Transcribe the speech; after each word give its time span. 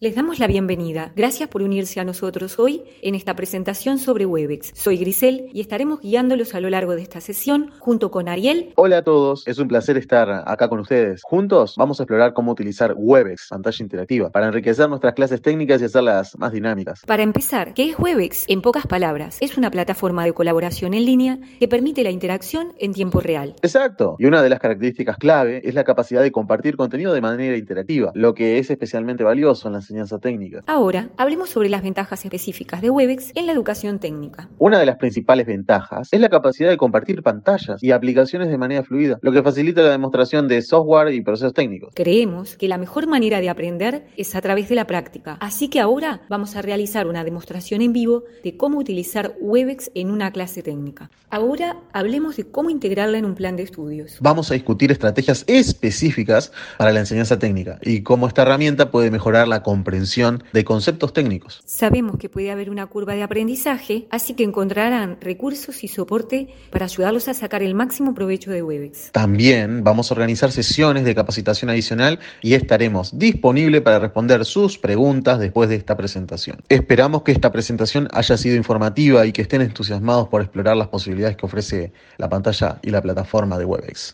Les 0.00 0.14
damos 0.14 0.38
la 0.38 0.46
bienvenida. 0.46 1.10
Gracias 1.16 1.48
por 1.48 1.60
unirse 1.60 1.98
a 1.98 2.04
nosotros 2.04 2.60
hoy 2.60 2.84
en 3.02 3.16
esta 3.16 3.34
presentación 3.34 3.98
sobre 3.98 4.26
Webex. 4.26 4.70
Soy 4.76 4.96
Grisel 4.96 5.48
y 5.52 5.60
estaremos 5.60 6.00
guiándolos 6.00 6.54
a 6.54 6.60
lo 6.60 6.70
largo 6.70 6.94
de 6.94 7.02
esta 7.02 7.20
sesión 7.20 7.72
junto 7.80 8.12
con 8.12 8.28
Ariel. 8.28 8.72
Hola 8.76 8.98
a 8.98 9.02
todos, 9.02 9.44
es 9.48 9.58
un 9.58 9.66
placer 9.66 9.96
estar 9.96 10.44
acá 10.46 10.68
con 10.68 10.78
ustedes. 10.78 11.22
Juntos 11.24 11.74
vamos 11.76 11.98
a 11.98 12.04
explorar 12.04 12.32
cómo 12.32 12.52
utilizar 12.52 12.94
Webex, 12.96 13.48
pantalla 13.50 13.82
interactiva, 13.82 14.30
para 14.30 14.46
enriquecer 14.46 14.88
nuestras 14.88 15.14
clases 15.14 15.42
técnicas 15.42 15.82
y 15.82 15.86
hacerlas 15.86 16.38
más 16.38 16.52
dinámicas. 16.52 17.02
Para 17.04 17.24
empezar, 17.24 17.74
¿qué 17.74 17.90
es 17.90 17.98
Webex? 17.98 18.44
En 18.46 18.62
pocas 18.62 18.86
palabras, 18.86 19.38
es 19.40 19.58
una 19.58 19.72
plataforma 19.72 20.24
de 20.24 20.32
colaboración 20.32 20.94
en 20.94 21.06
línea 21.06 21.40
que 21.58 21.66
permite 21.66 22.04
la 22.04 22.12
interacción 22.12 22.72
en 22.78 22.92
tiempo 22.92 23.18
real. 23.18 23.56
Exacto, 23.62 24.14
y 24.20 24.26
una 24.26 24.42
de 24.42 24.48
las 24.48 24.60
características 24.60 25.16
clave 25.16 25.60
es 25.64 25.74
la 25.74 25.82
capacidad 25.82 26.22
de 26.22 26.30
compartir 26.30 26.76
contenido 26.76 27.12
de 27.12 27.20
manera 27.20 27.56
interactiva, 27.56 28.12
lo 28.14 28.34
que 28.34 28.58
es 28.58 28.70
especialmente 28.70 29.24
valioso 29.24 29.66
en 29.66 29.74
las 29.74 29.87
enseñanza 29.88 30.18
técnica. 30.18 30.62
Ahora, 30.66 31.08
hablemos 31.16 31.48
sobre 31.48 31.70
las 31.70 31.82
ventajas 31.82 32.22
específicas 32.24 32.82
de 32.82 32.90
Webex 32.90 33.32
en 33.34 33.46
la 33.46 33.52
educación 33.52 33.98
técnica. 33.98 34.48
Una 34.58 34.78
de 34.78 34.86
las 34.86 34.96
principales 34.96 35.46
ventajas 35.46 36.08
es 36.12 36.20
la 36.20 36.28
capacidad 36.28 36.68
de 36.68 36.76
compartir 36.76 37.22
pantallas 37.22 37.82
y 37.82 37.92
aplicaciones 37.92 38.48
de 38.48 38.58
manera 38.58 38.82
fluida, 38.82 39.18
lo 39.22 39.32
que 39.32 39.42
facilita 39.42 39.82
la 39.82 39.90
demostración 39.90 40.46
de 40.46 40.60
software 40.60 41.14
y 41.14 41.22
procesos 41.22 41.54
técnicos. 41.54 41.94
Creemos 41.94 42.56
que 42.56 42.68
la 42.68 42.76
mejor 42.76 43.06
manera 43.06 43.40
de 43.40 43.48
aprender 43.48 44.06
es 44.16 44.34
a 44.36 44.42
través 44.42 44.68
de 44.68 44.74
la 44.74 44.86
práctica, 44.86 45.38
así 45.40 45.68
que 45.68 45.80
ahora 45.80 46.20
vamos 46.28 46.54
a 46.56 46.62
realizar 46.62 47.06
una 47.06 47.24
demostración 47.24 47.80
en 47.80 47.92
vivo 47.92 48.24
de 48.44 48.56
cómo 48.56 48.78
utilizar 48.78 49.34
Webex 49.40 49.90
en 49.94 50.10
una 50.10 50.32
clase 50.32 50.62
técnica. 50.62 51.10
Ahora 51.30 51.76
hablemos 51.92 52.36
de 52.36 52.44
cómo 52.44 52.68
integrarla 52.68 53.18
en 53.18 53.24
un 53.24 53.34
plan 53.34 53.56
de 53.56 53.62
estudios. 53.62 54.18
Vamos 54.20 54.50
a 54.50 54.54
discutir 54.54 54.92
estrategias 54.92 55.44
específicas 55.46 56.52
para 56.76 56.92
la 56.92 57.00
enseñanza 57.00 57.38
técnica 57.38 57.78
y 57.82 58.02
cómo 58.02 58.28
esta 58.28 58.42
herramienta 58.42 58.90
puede 58.90 59.10
mejorar 59.10 59.48
la 59.48 59.62
comprensión 59.78 60.42
de 60.52 60.64
conceptos 60.64 61.12
técnicos. 61.12 61.62
Sabemos 61.64 62.16
que 62.18 62.28
puede 62.28 62.50
haber 62.50 62.68
una 62.68 62.86
curva 62.86 63.14
de 63.14 63.22
aprendizaje, 63.22 64.08
así 64.10 64.34
que 64.34 64.42
encontrarán 64.42 65.18
recursos 65.20 65.84
y 65.84 65.88
soporte 65.88 66.48
para 66.70 66.86
ayudarlos 66.86 67.28
a 67.28 67.34
sacar 67.34 67.62
el 67.62 67.74
máximo 67.76 68.12
provecho 68.12 68.50
de 68.50 68.60
Webex. 68.62 69.12
También 69.12 69.84
vamos 69.84 70.10
a 70.10 70.14
organizar 70.14 70.50
sesiones 70.50 71.04
de 71.04 71.14
capacitación 71.14 71.70
adicional 71.70 72.18
y 72.42 72.54
estaremos 72.54 73.16
disponibles 73.16 73.82
para 73.82 74.00
responder 74.00 74.44
sus 74.44 74.78
preguntas 74.78 75.38
después 75.38 75.68
de 75.68 75.76
esta 75.76 75.96
presentación. 75.96 76.58
Esperamos 76.68 77.22
que 77.22 77.30
esta 77.30 77.52
presentación 77.52 78.08
haya 78.12 78.36
sido 78.36 78.56
informativa 78.56 79.26
y 79.26 79.32
que 79.32 79.42
estén 79.42 79.62
entusiasmados 79.62 80.26
por 80.28 80.42
explorar 80.42 80.76
las 80.76 80.88
posibilidades 80.88 81.36
que 81.36 81.46
ofrece 81.46 81.92
la 82.16 82.28
pantalla 82.28 82.80
y 82.82 82.90
la 82.90 83.00
plataforma 83.00 83.56
de 83.58 83.64
Webex. 83.64 83.98